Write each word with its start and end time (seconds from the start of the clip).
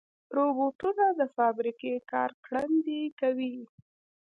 روبوټونه 0.35 1.05
د 1.19 1.21
فابریکې 1.35 1.93
کار 2.11 2.29
ګړندي 2.45 3.01
کوي. 3.19 3.55